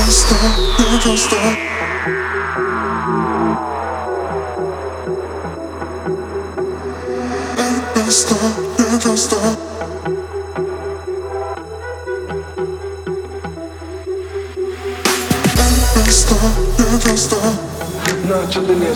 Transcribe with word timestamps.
Ты 0.00 0.06
не 18.74 18.94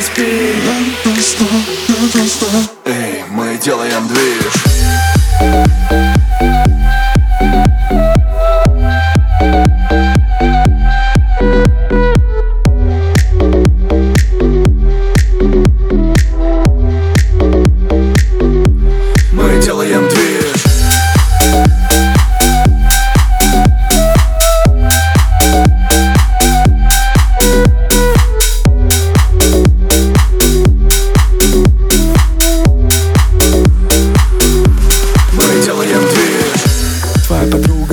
спишь? 0.00 0.70
Hey, 1.90 2.08
don't 2.12 2.28
stop, 2.28 2.86
yeah, 2.86 2.99
делаем 3.60 4.08
движ 4.08 4.69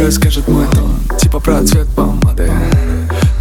подруга 0.07 0.11
скажет 0.11 0.47
мой 0.47 0.65
тон 0.67 0.99
Типа 1.17 1.39
про 1.39 1.63
цвет 1.63 1.87
помады 1.95 2.51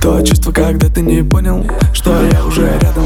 То 0.03 0.20
чувство, 0.22 0.53
когда 0.53 0.89
ты 0.89 1.00
не 1.00 1.22
понял 1.22 1.64
Что 1.92 2.11
я 2.27 2.45
уже 2.45 2.78
рядом 2.81 3.05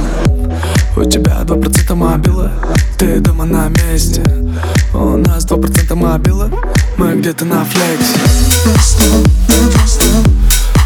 У 0.96 1.04
тебя 1.04 1.42
два 1.44 1.56
процента 1.56 1.94
мобила 1.94 2.50
Ты 2.98 3.20
дома 3.20 3.44
на 3.44 3.68
месте 3.68 4.22
У 4.94 5.16
нас 5.16 5.44
два 5.44 5.58
процента 5.58 5.94
мобила 5.94 6.50
Мы 6.96 7.16
где-то 7.16 7.44
на 7.44 7.64
флексе. 7.64 8.18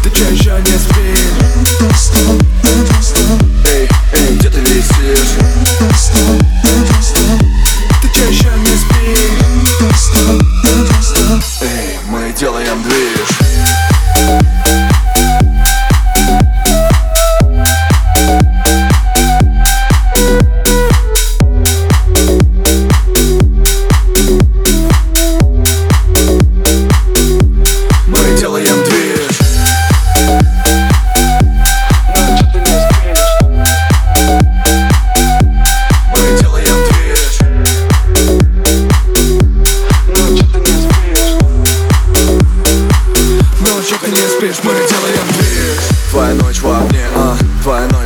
Ты 0.03 0.09
чё 0.09 0.25
еще 0.29 0.51
не 0.61 0.77
спишь? 0.77 1.25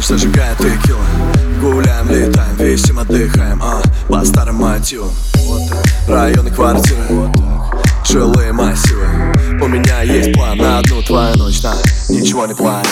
Зажигает 0.09 0.57
текила 0.57 1.03
Гуляем, 1.61 2.09
летаем, 2.09 2.55
весим, 2.57 2.97
отдыхаем, 2.97 3.61
а 3.61 3.79
По 4.07 4.25
старым 4.25 4.55
мотивам 4.55 5.11
Районы, 6.07 6.49
квартиры. 6.49 7.31
Жилые 8.09 8.51
массивы. 8.51 9.05
У 9.61 9.67
меня 9.67 10.01
есть 10.01 10.33
план 10.33 10.57
на 10.57 10.79
одну 10.79 11.03
твою 11.03 11.35
ночь, 11.35 11.61
на 11.61 11.75
Ничего 12.09 12.47
не 12.47 12.55
план 12.55 12.83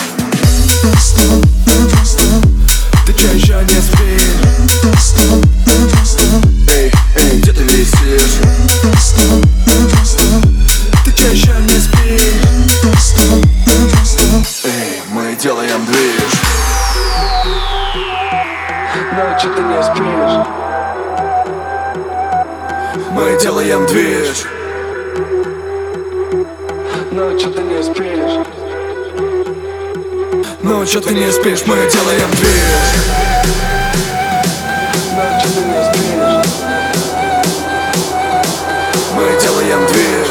делаем 23.40 23.86
движ. 23.86 24.44
Ночью 27.12 27.52
ты 27.52 27.62
не 27.62 27.82
спишь? 27.82 28.46
Ну 30.62 30.84
чё 30.86 31.00
ты 31.00 31.14
не 31.14 31.30
спишь, 31.30 31.60
мы 31.66 31.76
делаем 31.76 32.30
движ. 32.32 32.62
Ночью 35.14 35.50
ты 35.54 35.60
не 35.60 35.84
спишь? 35.84 36.52
Мы 39.14 39.40
делаем 39.40 39.86
движ. 39.86 40.28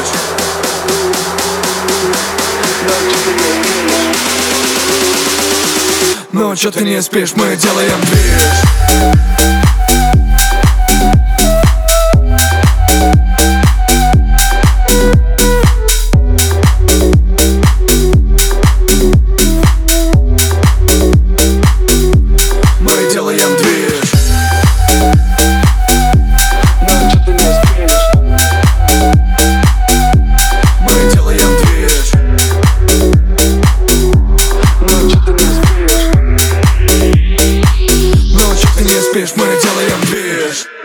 Ночью 2.84 3.18
ты 3.24 3.30
не 3.32 3.50
спишь? 3.62 4.18
Ну 6.32 6.56
чё 6.56 6.70
ты 6.70 6.84
не 6.84 7.00
спишь, 7.00 7.32
мы 7.36 7.56
делаем 7.56 8.00
движ 8.02 9.17
fez, 39.18 39.32
mano, 39.32 39.50
ela 39.50 39.82
é 39.82 39.92
a 39.92 39.96
vez. 39.96 40.77